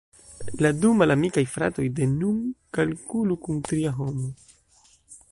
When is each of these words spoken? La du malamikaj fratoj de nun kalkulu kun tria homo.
La 0.65 0.69
du 0.83 0.89
malamikaj 1.01 1.43
fratoj 1.55 1.85
de 1.99 2.07
nun 2.13 2.39
kalkulu 2.77 3.37
kun 3.43 3.61
tria 3.69 3.93
homo. 3.99 4.31